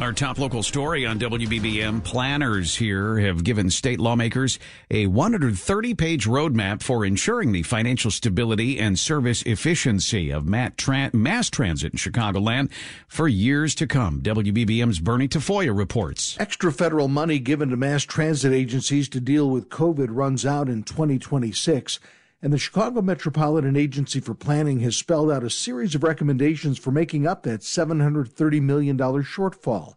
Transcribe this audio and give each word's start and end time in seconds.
Our 0.00 0.14
top 0.14 0.38
local 0.38 0.62
story 0.62 1.04
on 1.06 1.18
WBBM 1.18 2.02
planners 2.02 2.74
here 2.74 3.18
have 3.18 3.44
given 3.44 3.68
state 3.68 4.00
lawmakers 4.00 4.58
a 4.90 5.06
130 5.06 5.94
page 5.94 6.26
roadmap 6.26 6.82
for 6.82 7.04
ensuring 7.04 7.52
the 7.52 7.62
financial 7.62 8.10
stability 8.10 8.80
and 8.80 8.98
service 8.98 9.42
efficiency 9.42 10.30
of 10.30 10.46
mass 10.46 11.50
transit 11.50 11.92
in 11.92 11.98
Chicagoland 11.98 12.72
for 13.06 13.28
years 13.28 13.74
to 13.76 13.86
come. 13.86 14.22
WBBM's 14.22 14.98
Bernie 14.98 15.28
Tafoya 15.28 15.76
reports. 15.76 16.36
Extra 16.40 16.72
federal 16.72 17.06
money 17.08 17.38
given 17.38 17.68
to 17.68 17.76
mass 17.76 18.02
transit 18.02 18.52
agencies 18.52 19.10
to 19.10 19.20
deal 19.20 19.50
with 19.50 19.68
COVID 19.68 20.08
runs 20.10 20.46
out 20.46 20.70
in 20.70 20.82
2026 20.82 22.00
and 22.42 22.52
the 22.52 22.58
Chicago 22.58 23.00
Metropolitan 23.00 23.76
Agency 23.76 24.18
for 24.18 24.34
Planning 24.34 24.80
has 24.80 24.96
spelled 24.96 25.30
out 25.30 25.44
a 25.44 25.50
series 25.50 25.94
of 25.94 26.02
recommendations 26.02 26.76
for 26.76 26.90
making 26.90 27.24
up 27.24 27.44
that 27.44 27.60
$730 27.60 28.60
million 28.60 28.98
shortfall. 28.98 29.94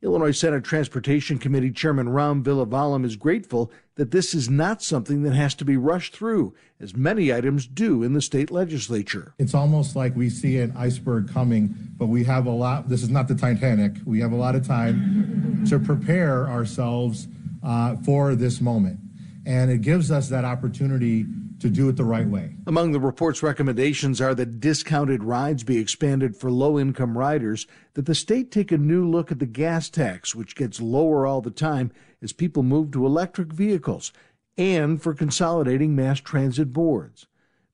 Illinois 0.00 0.30
Senate 0.30 0.62
Transportation 0.62 1.38
Committee 1.38 1.72
Chairman 1.72 2.10
Ram 2.10 2.44
Villivalam 2.44 3.04
is 3.04 3.16
grateful 3.16 3.72
that 3.96 4.12
this 4.12 4.32
is 4.32 4.48
not 4.48 4.80
something 4.80 5.22
that 5.22 5.34
has 5.34 5.56
to 5.56 5.64
be 5.64 5.76
rushed 5.76 6.14
through, 6.14 6.54
as 6.78 6.94
many 6.94 7.32
items 7.32 7.66
do 7.66 8.04
in 8.04 8.12
the 8.12 8.22
state 8.22 8.50
legislature. 8.50 9.34
It's 9.38 9.54
almost 9.54 9.96
like 9.96 10.14
we 10.14 10.30
see 10.30 10.58
an 10.58 10.72
iceberg 10.76 11.32
coming, 11.32 11.74
but 11.96 12.06
we 12.06 12.22
have 12.24 12.46
a 12.46 12.50
lot. 12.50 12.88
This 12.88 13.02
is 13.02 13.08
not 13.08 13.26
the 13.26 13.34
Titanic. 13.34 13.94
We 14.04 14.20
have 14.20 14.30
a 14.30 14.36
lot 14.36 14.54
of 14.54 14.64
time 14.64 15.64
to 15.68 15.80
prepare 15.80 16.46
ourselves 16.46 17.26
uh, 17.64 17.96
for 17.96 18.36
this 18.36 18.60
moment. 18.60 19.00
And 19.46 19.68
it 19.70 19.80
gives 19.80 20.12
us 20.12 20.28
that 20.28 20.44
opportunity 20.44 21.26
to 21.60 21.68
do 21.68 21.88
it 21.88 21.96
the 21.96 22.04
right 22.04 22.26
way. 22.26 22.54
Among 22.66 22.92
the 22.92 23.00
report's 23.00 23.42
recommendations 23.42 24.20
are 24.20 24.34
that 24.34 24.60
discounted 24.60 25.24
rides 25.24 25.64
be 25.64 25.78
expanded 25.78 26.36
for 26.36 26.50
low 26.50 26.78
income 26.78 27.16
riders, 27.16 27.66
that 27.94 28.06
the 28.06 28.14
state 28.14 28.50
take 28.50 28.70
a 28.70 28.78
new 28.78 29.08
look 29.08 29.32
at 29.32 29.38
the 29.38 29.46
gas 29.46 29.88
tax, 29.90 30.34
which 30.34 30.56
gets 30.56 30.80
lower 30.80 31.26
all 31.26 31.40
the 31.40 31.50
time 31.50 31.90
as 32.22 32.32
people 32.32 32.62
move 32.62 32.90
to 32.92 33.06
electric 33.06 33.52
vehicles, 33.52 34.12
and 34.56 35.02
for 35.02 35.14
consolidating 35.14 35.94
mass 35.94 36.20
transit 36.20 36.72
boards. 36.72 37.26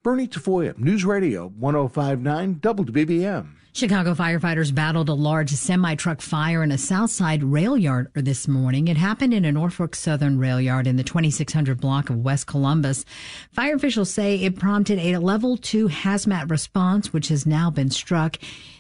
Bernie 0.03 0.29
Tafoya, 0.29 0.77
News 0.77 1.05
Radio 1.05 1.49
1059 1.49 2.57
WBBM. 2.57 3.64
Chicago 3.77 4.15
firefighters 4.15 4.73
battled 4.73 5.09
a 5.09 5.15
large 5.15 5.51
semi 5.51 5.97
truck 5.97 6.21
fire 6.21 6.63
in 6.63 6.71
a 6.71 6.79
Southside 6.79 7.43
rail 7.43 7.77
yard 7.77 8.09
this 8.15 8.47
morning. 8.47 8.87
It 8.87 8.97
happened 8.97 9.35
in 9.35 9.45
a 9.45 9.51
Norfolk 9.51 9.97
Southern 9.97 10.39
rail 10.39 10.61
yard 10.61 10.87
in 10.87 10.95
the 10.95 11.03
2600 11.03 11.81
block 11.81 12.09
of 12.09 12.19
West 12.19 12.47
Columbus. 12.47 13.05
Fire 13.51 13.75
officials 13.75 14.11
say 14.11 14.37
it 14.37 14.57
prompted 14.57 15.01
a 15.01 15.19
level 15.19 15.57
two 15.57 15.89
hazmat 15.89 16.53
response, 16.53 17.13
which 17.13 17.27
has 17.27 17.47
now 17.47 17.69
been 17.69 17.91
struck. 17.91 18.37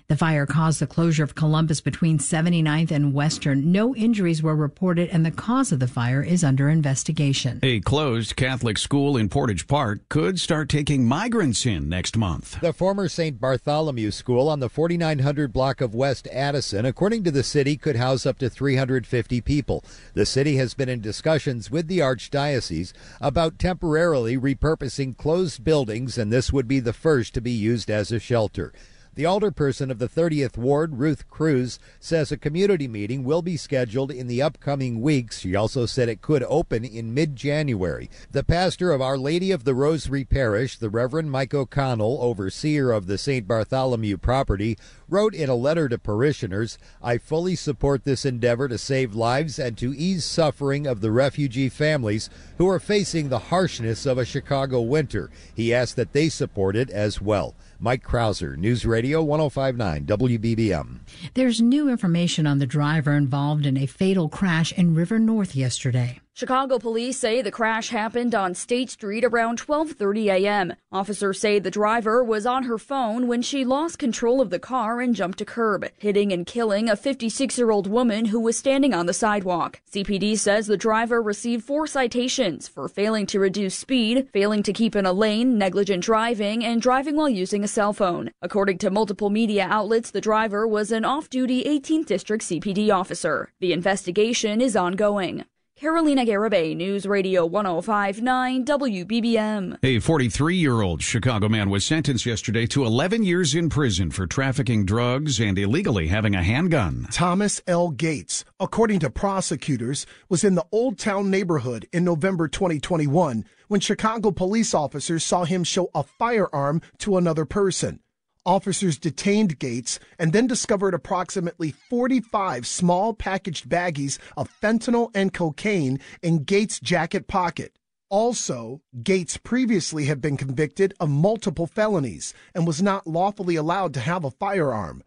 The 0.07 0.17
fire 0.19 0.45
caused 0.45 0.81
the 0.81 0.87
closure 0.87 1.25
of 1.25 1.35
Columbus 1.35 1.81
between 1.81 2.19
79th 2.19 2.91
and 2.91 3.15
Western. 3.15 3.73
No 3.73 3.97
injuries 3.97 4.43
were 4.43 4.55
reported, 4.55 5.09
and 5.09 5.25
the 5.25 5.31
cause 5.31 5.73
of 5.73 5.81
the 5.81 5.89
fire 5.89 6.23
is 6.23 6.45
under 6.45 6.69
investigation. 6.69 7.59
A 7.63 7.81
closed 7.81 8.37
Catholic 8.37 8.77
school 8.77 9.17
in 9.17 9.31
Portage 9.31 9.67
Park 9.67 10.01
could 10.11 10.39
start 10.39 10.69
taking 10.69 11.09
migrants 11.09 11.65
in 11.65 11.89
next 11.89 12.19
month. 12.19 12.61
The 12.61 12.75
former 12.75 13.09
St. 13.09 13.41
Bartholomew 13.41 14.11
School 14.11 14.51
on 14.51 14.61
the 14.61 14.69
4900 14.85 15.51
block 15.51 15.81
of 15.81 15.95
West 15.95 16.29
Addison, 16.31 16.85
according 16.85 17.25
to 17.25 17.31
the 17.31 17.43
city, 17.43 17.75
could 17.75 17.97
house 17.97 18.27
up 18.27 18.37
to 18.37 18.51
350 18.51 19.41
people. 19.41 19.83
The 20.13 20.27
city 20.27 20.57
has 20.57 20.75
been 20.75 20.91
in 20.91 21.01
discussions 21.01 21.71
with 21.71 21.89
the 21.89 22.01
Archdiocese 22.01 22.93
about 23.19 23.59
temporarily 23.59 24.37
repurposing 24.37 25.17
closed 25.17 25.65
buildings, 25.65 26.19
and 26.19 26.31
this 26.31 26.53
would 26.53 26.69
be 26.69 26.81
the 26.81 26.93
first 26.93 27.33
to 27.33 27.41
be 27.41 27.51
used 27.51 27.91
as 27.91 28.13
a 28.13 28.19
shelter. 28.19 28.75
The 29.17 29.23
alderperson 29.23 29.93
of 29.93 30.01
the 30.01 30.09
30th 30.09 30.57
Ward, 30.57 30.99
Ruth 30.99 31.31
Cruz, 31.31 31.79
says 32.01 32.33
a 32.33 32.37
community 32.37 32.89
meeting 32.89 33.23
will 33.23 33.43
be 33.43 33.57
scheduled 33.57 34.11
in 34.11 34.27
the 34.27 34.43
upcoming 34.43 35.01
weeks. 35.01 35.39
She 35.39 35.55
also 35.55 35.87
said 35.87 36.09
it 36.09 36.21
could 36.21 36.43
open 36.49 36.85
in 36.85 37.15
mid 37.15 37.37
January. 37.37 38.11
The 38.33 38.43
pastor 38.43 38.91
of 38.91 39.01
Our 39.01 39.17
Lady 39.17 39.53
of 39.53 39.63
the 39.63 39.75
Rosary 39.75 40.25
Parish, 40.25 40.79
the 40.79 40.91
Reverend 40.91 41.31
Mike 41.31 41.55
O'Connell, 41.55 42.19
overseer 42.21 42.91
of 42.91 43.07
the 43.07 43.17
St. 43.17 43.47
Bartholomew 43.47 44.17
property, 44.17 44.77
wrote 45.09 45.35
in 45.35 45.49
a 45.49 45.55
letter 45.55 45.89
to 45.89 45.99
parishioners 45.99 46.77
I 47.01 47.19
fully 47.19 47.55
support 47.55 48.03
this 48.03 48.25
endeavor 48.25 48.67
to 48.67 48.79
save 48.79 49.15
lives 49.15 49.61
and 49.61 49.79
to 49.79 49.95
ease 49.95 50.25
suffering 50.25 50.89
of 50.89 51.01
the 51.01 51.13
refugee 51.13 51.69
families 51.69 52.31
who 52.59 52.69
are 52.69 52.81
facing 52.81 53.29
the 53.29 53.39
harshness 53.39 54.07
of 54.07 54.19
a 54.19 54.25
Chicago 54.25 54.81
winter. 54.81 55.31
He 55.55 55.73
asked 55.73 55.95
that 55.95 56.15
they 56.15 56.29
support 56.29 56.75
it 56.75 56.91
as 56.91 57.21
well. 57.21 57.55
Mike 57.85 58.03
Krauser, 58.03 58.57
News 58.57 58.87
Radio 58.87 59.23
1059 59.23 60.07
WBBM. 60.07 61.01
There's 61.35 61.61
new 61.61 61.91
information 61.91 62.47
on 62.47 62.59
the 62.59 62.65
driver 62.65 63.13
involved 63.13 63.67
in 63.67 63.77
a 63.77 63.85
fatal 63.85 64.31
crash 64.31 64.73
in 64.73 64.95
River 64.95 65.19
North 65.19 65.55
yesterday. 65.55 66.19
Chicago 66.37 66.81
police 66.81 67.17
say 67.17 67.41
the 67.43 67.51
crash 67.53 67.91
happened 67.91 68.35
on 68.35 68.57
State 68.57 68.91
Street 68.91 69.25
around 69.25 69.57
12:30 69.57 70.27
a.m. 70.33 70.75
Officers 70.91 71.39
say 71.39 71.61
the 71.61 71.71
driver 71.71 72.25
was 72.25 72.45
on 72.45 72.65
her 72.65 72.77
phone 72.77 73.29
when 73.29 73.41
she 73.41 73.65
lost 73.65 74.01
control 74.01 74.41
of 74.41 74.51
the 74.51 74.59
car 74.59 75.01
and 75.01 75.15
jumped 75.15 75.41
a 75.41 75.45
curb, 75.45 75.87
hitting 75.97 76.33
and 76.33 76.45
killing 76.45 76.89
a 76.89 76.97
56-year-old 76.97 77.87
woman 77.87 78.25
who 78.25 78.41
was 78.41 78.59
standing 78.59 78.93
on 78.93 79.07
the 79.07 79.13
sidewalk. 79.13 79.81
CPD 79.93 80.37
says 80.37 80.67
the 80.67 80.77
driver 80.77 81.23
received 81.23 81.63
four 81.63 81.87
citations 81.87 82.67
for 82.67 82.89
failing 82.89 83.27
to 83.27 83.39
reduce 83.39 83.77
speed, 83.77 84.29
failing 84.33 84.65
to 84.65 84.73
keep 84.73 84.97
in 84.97 85.07
a 85.07 85.13
lane, 85.13 85.57
negligent 85.57 86.03
driving, 86.03 86.65
and 86.65 86.83
driving 86.83 87.15
while 87.15 87.29
using 87.29 87.63
a 87.63 87.69
cell 87.69 87.93
phone. 87.93 88.33
According 88.43 88.79
to 88.79 88.91
multiple 88.91 89.31
media 89.31 89.69
outlets, 89.71 90.11
the 90.11 90.21
driver 90.21 90.67
was 90.67 90.91
an 90.91 91.05
off-duty 91.05 91.63
18th 91.63 92.07
District 92.07 92.43
CPD 92.43 92.93
officer. 92.93 93.51
The 93.61 93.73
investigation 93.73 94.61
is 94.61 94.75
ongoing. 94.75 95.45
Carolina 95.85 96.25
Garibay, 96.25 96.75
News 96.75 97.05
Radio 97.05 97.45
1059 97.45 98.65
WBBM. 98.65 99.77
A 99.83 99.99
43 99.99 100.57
year 100.57 100.81
old 100.81 101.03
Chicago 101.03 101.47
man 101.47 101.69
was 101.69 101.85
sentenced 101.85 102.25
yesterday 102.25 102.65
to 102.69 102.87
11 102.87 103.23
years 103.23 103.55
in 103.55 103.69
prison 103.69 104.11
for 104.11 104.27
trafficking 104.27 104.87
drugs 104.87 105.39
and 105.39 105.59
illegally 105.59 106.07
having 106.07 106.35
a 106.35 106.43
handgun. 106.43 107.07
Thomas 107.13 107.61
L. 107.67 107.91
Gates, 107.91 108.47
according 108.59 109.01
to 109.01 109.11
prosecutors, 109.11 110.07
was 110.31 110.43
in 110.43 110.55
the 110.55 110.65
Old 110.73 110.99
Town 110.99 111.31
neighborhood 111.31 111.87
in 111.93 112.03
November 112.03 112.49
2021 112.49 113.45
when 113.69 113.81
Chicago 113.81 114.31
police 114.31 114.73
officers 114.73 115.23
saw 115.23 115.45
him 115.45 115.63
show 115.65 115.91
a 115.95 116.03
firearm 116.03 116.81
to 116.97 117.19
another 117.19 117.45
person. 117.45 118.01
Officers 118.47 118.99
detained 118.99 119.59
Gates 119.59 119.99
and 120.19 120.35
then 120.35 120.47
discovered 120.47 120.93
approximately 120.93 121.71
45 121.71 122.67
small 122.67 123.15
packaged 123.15 123.69
baggies 123.71 124.19
of 124.37 124.51
fentanyl 124.61 125.11
and 125.15 125.33
cocaine 125.33 125.99
in 126.23 126.45
Gates' 126.45 126.79
jacket 126.79 127.27
pocket. 127.27 127.79
Also, 128.11 128.83
Gates 129.03 129.39
previously 129.39 130.05
had 130.05 130.21
been 130.21 130.37
convicted 130.37 130.93
of 131.01 131.09
multiple 131.09 131.67
felonies 131.67 132.35
and 132.55 132.67
was 132.67 132.83
not 132.83 133.07
lawfully 133.07 133.57
allowed 133.57 133.95
to 133.95 134.01
have 134.01 134.25
a 134.25 134.31
firearm. 134.31 135.03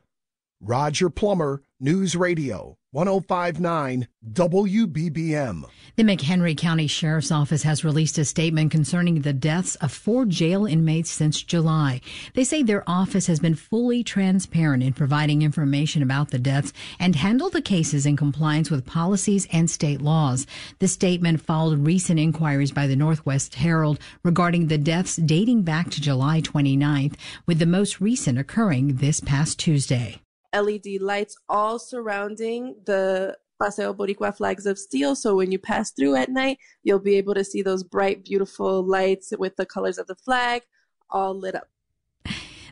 Roger 0.59 1.11
Plummer, 1.11 1.61
News 1.79 2.15
Radio, 2.15 2.79
1059 2.97 4.07
WBBM. 4.33 5.63
The 5.97 6.03
McHenry 6.03 6.57
County 6.57 6.87
Sheriff's 6.87 7.31
Office 7.31 7.61
has 7.61 7.85
released 7.85 8.17
a 8.17 8.25
statement 8.25 8.71
concerning 8.71 9.21
the 9.21 9.33
deaths 9.33 9.75
of 9.75 9.91
four 9.91 10.25
jail 10.25 10.65
inmates 10.65 11.11
since 11.11 11.43
July. 11.43 12.01
They 12.33 12.43
say 12.43 12.63
their 12.63 12.83
office 12.89 13.27
has 13.27 13.39
been 13.39 13.53
fully 13.53 14.03
transparent 14.03 14.81
in 14.81 14.93
providing 14.93 15.43
information 15.43 16.01
about 16.01 16.31
the 16.31 16.39
deaths 16.39 16.73
and 16.99 17.15
handled 17.15 17.53
the 17.53 17.61
cases 17.61 18.07
in 18.07 18.17
compliance 18.17 18.71
with 18.71 18.83
policies 18.83 19.47
and 19.51 19.69
state 19.69 20.01
laws. 20.01 20.47
The 20.79 20.87
statement 20.87 21.39
followed 21.41 21.85
recent 21.85 22.19
inquiries 22.19 22.71
by 22.71 22.87
the 22.87 22.95
Northwest 22.95 23.53
Herald 23.53 23.99
regarding 24.23 24.67
the 24.67 24.79
deaths 24.79 25.17
dating 25.17 25.61
back 25.61 25.91
to 25.91 26.01
July 26.01 26.41
29th, 26.41 27.13
with 27.45 27.59
the 27.59 27.67
most 27.67 28.01
recent 28.01 28.39
occurring 28.39 28.95
this 28.95 29.19
past 29.19 29.59
Tuesday. 29.59 30.19
LED 30.53 31.01
lights 31.01 31.35
all 31.49 31.79
surrounding 31.79 32.75
the 32.85 33.37
Paseo 33.59 33.93
Boricua 33.93 34.35
flags 34.35 34.65
of 34.65 34.77
steel. 34.77 35.15
So 35.15 35.35
when 35.35 35.51
you 35.51 35.59
pass 35.59 35.91
through 35.91 36.15
at 36.15 36.29
night, 36.29 36.59
you'll 36.83 36.99
be 36.99 37.15
able 37.15 37.33
to 37.33 37.43
see 37.43 37.61
those 37.61 37.83
bright, 37.83 38.23
beautiful 38.23 38.83
lights 38.83 39.33
with 39.37 39.55
the 39.55 39.65
colors 39.65 39.97
of 39.97 40.07
the 40.07 40.15
flag 40.15 40.61
all 41.09 41.33
lit 41.33 41.55
up. 41.55 41.67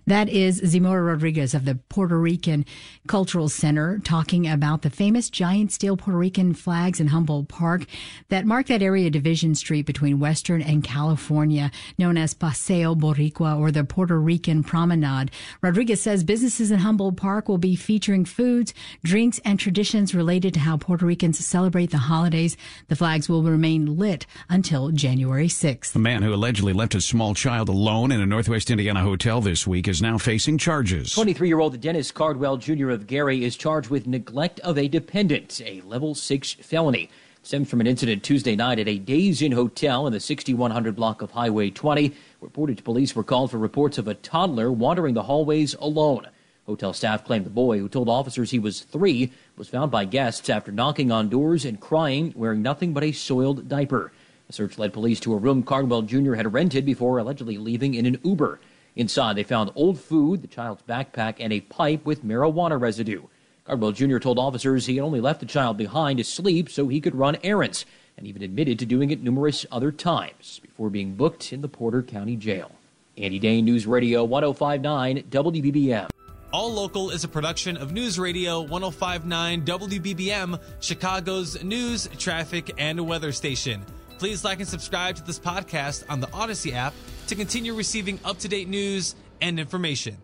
That 0.08 0.30
is 0.30 0.62
Zimora 0.62 1.08
Rodriguez 1.08 1.56
of 1.56 1.66
the 1.66 1.80
Puerto 1.90 2.20
Rican 2.20 2.64
Cultural 3.08 3.50
Center 3.50 4.00
talking 4.04 4.48
about 4.48 4.84
the 4.84 4.92
famous 4.92 5.32
giant 5.32 5.72
steel 5.72 5.98
Puerto 5.98 6.20
Rican 6.20 6.54
flags 6.54 7.00
in 7.00 7.08
Humboldt 7.08 7.48
Park 7.48 7.86
that 8.30 8.46
mark 8.46 8.68
that 8.68 8.84
area 8.84 9.10
Division 9.10 9.56
Street 9.56 9.88
between 9.88 10.20
Western 10.20 10.62
and 10.62 10.84
California, 10.84 11.72
known 11.98 12.18
as 12.18 12.36
Paseo 12.36 12.94
Boricua 12.94 13.58
or 13.58 13.72
the 13.72 13.84
Puerto 13.84 14.20
Rican 14.20 14.64
Promenade. 14.64 15.32
Rodriguez 15.62 16.02
says 16.02 16.24
businesses 16.24 16.70
in 16.70 16.80
Humboldt 16.80 17.18
Park 17.18 17.50
will 17.50 17.58
be 17.58 17.76
featuring 17.76 18.26
foods, 18.26 18.76
drinks, 19.04 19.40
and 19.44 19.60
traditions 19.60 20.14
related 20.14 20.54
to 20.54 20.60
how 20.60 20.78
Puerto 20.78 21.08
Ricans 21.08 21.44
celebrate 21.44 21.90
the 21.90 21.98
holidays. 21.98 22.58
The 22.90 22.96
flags 22.96 23.28
will 23.28 23.42
remain 23.42 23.98
lit 23.98 24.28
until 24.50 24.92
January 24.92 25.48
6th. 25.48 25.96
A 25.96 26.00
man 26.00 26.22
who 26.22 26.32
allegedly 26.32 26.74
left 26.74 26.94
a 26.94 27.02
small 27.02 27.34
child 27.34 27.70
alone 27.70 28.12
in 28.12 28.22
a 28.22 28.26
Northwest 28.28 28.70
Indiana 28.70 29.02
hotel 29.02 29.42
this 29.42 29.66
week 29.66 29.88
is 29.88 29.95
now 30.02 30.18
facing 30.18 30.58
charges. 30.58 31.12
23 31.12 31.48
year 31.48 31.60
old 31.60 31.80
Dennis 31.80 32.12
Cardwell 32.12 32.58
Jr. 32.58 32.90
of 32.90 33.08
Gary 33.08 33.44
is 33.44 33.56
charged 33.56 33.90
with 33.90 34.08
neglect 34.08 34.60
of 34.62 34.78
a 34.78 34.88
dependent, 34.88 35.62
a 35.66 35.82
level 35.82 36.16
6 36.16 36.54
felony. 36.54 37.10
Stems 37.44 37.70
from 37.70 37.80
an 37.80 37.88
incident 37.88 38.24
Tuesday 38.24 38.56
night 38.56 38.80
at 38.80 38.88
a 38.88 38.98
Days 38.98 39.42
Inn 39.42 39.52
hotel 39.52 40.08
in 40.08 40.14
the 40.14 40.20
6100 40.20 40.96
block 40.96 41.22
of 41.22 41.32
Highway 41.32 41.70
20. 41.70 42.14
Reported 42.42 42.84
police 42.84 43.16
were 43.16 43.24
called 43.24 43.52
for 43.52 43.60
reports 43.60 43.98
of 43.98 44.08
a 44.08 44.16
toddler 44.16 44.72
wandering 44.72 45.14
the 45.14 45.24
hallways 45.24 45.76
alone. 45.76 46.28
Hotel 46.66 46.94
staff 46.94 47.24
claimed 47.24 47.46
the 47.46 47.52
boy, 47.52 47.78
who 47.78 47.88
told 47.88 48.10
officers 48.10 48.50
he 48.50 48.58
was 48.58 48.82
three, 48.82 49.32
was 49.56 49.70
found 49.70 49.92
by 49.92 50.06
guests 50.06 50.50
after 50.50 50.72
knocking 50.72 51.12
on 51.12 51.30
doors 51.30 51.64
and 51.64 51.80
crying, 51.80 52.34
wearing 52.36 52.64
nothing 52.64 52.94
but 52.94 53.04
a 53.04 53.12
soiled 53.12 53.70
diaper. 53.70 54.12
The 54.48 54.54
search 54.54 54.80
led 54.80 54.92
police 54.92 55.20
to 55.22 55.34
a 55.34 55.38
room 55.38 55.62
Cardwell 55.62 56.02
Jr. 56.02 56.34
had 56.34 56.52
rented 56.54 56.86
before 56.86 57.20
allegedly 57.20 57.60
leaving 57.60 57.94
in 57.94 58.08
an 58.08 58.20
Uber. 58.24 58.60
Inside, 58.96 59.36
they 59.36 59.44
found 59.44 59.72
old 59.76 60.00
food, 60.00 60.42
the 60.42 60.48
child's 60.48 60.84
backpack, 60.84 61.36
and 61.40 61.52
a 61.52 61.60
pipe 61.60 62.06
with 62.06 62.24
marijuana 62.24 62.80
residue. 62.80 63.24
Cardwell 63.66 63.92
Jr. 63.92 64.20
told 64.20 64.40
officers 64.40 64.86
he 64.86 64.96
had 64.96 65.04
only 65.04 65.20
left 65.20 65.42
the 65.42 65.46
child 65.46 65.76
behind 65.76 66.18
to 66.20 66.24
sleep 66.24 66.70
so 66.70 66.88
he 66.88 67.02
could 67.02 67.16
run 67.16 67.38
errands, 67.44 67.86
and 68.18 68.26
even 68.26 68.42
admitted 68.42 68.80
to 68.80 68.86
doing 68.86 69.12
it 69.12 69.22
numerous 69.22 69.66
other 69.72 69.92
times 69.92 70.60
before 70.62 70.90
being 70.90 71.16
booked 71.16 71.52
in 71.52 71.62
the 71.62 71.68
Porter 71.68 72.02
County 72.02 72.38
Jail. 72.38 72.72
Andy 73.18 73.40
Dahn, 73.40 73.66
News 73.66 73.86
Radio 73.86 74.24
1059 74.24 75.24
WBBM. 75.30 76.10
All 76.54 76.72
Local 76.72 77.10
is 77.10 77.26
a 77.26 77.28
production 77.28 77.76
of 77.76 77.92
News 77.92 78.18
Radio 78.18 78.62
1059 78.62 79.66
WBBM, 79.66 80.62
Chicago's 80.80 81.62
news, 81.64 82.08
traffic, 82.18 82.72
and 82.78 83.06
weather 83.06 83.34
station. 83.34 83.84
Please 84.20 84.46
like 84.46 84.60
and 84.60 84.68
subscribe 84.68 85.18
to 85.18 85.24
this 85.24 85.40
podcast 85.40 86.06
on 86.08 86.22
the 86.22 86.32
Odyssey 86.32 86.72
app 86.72 86.94
to 87.28 87.36
continue 87.36 87.74
receiving 87.74 88.20
up 88.24 88.40
to 88.40 88.48
date 88.48 88.68
news 88.68 89.16
and 89.42 89.60
information. 89.60 90.18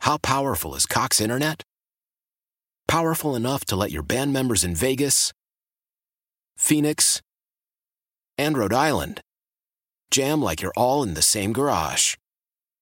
How 0.00 0.18
powerful 0.18 0.74
is 0.74 0.86
Cox 0.86 1.20
Internet? 1.20 1.62
Powerful 2.88 3.36
enough 3.36 3.64
to 3.66 3.76
let 3.76 3.92
your 3.92 4.02
band 4.02 4.32
members 4.32 4.64
in 4.64 4.74
Vegas, 4.74 5.32
Phoenix, 6.56 7.22
and 8.36 8.58
Rhode 8.58 8.72
Island 8.72 9.20
jam 10.10 10.42
like 10.42 10.60
you're 10.60 10.72
all 10.76 11.02
in 11.02 11.14
the 11.14 11.22
same 11.22 11.52
garage. 11.52 12.16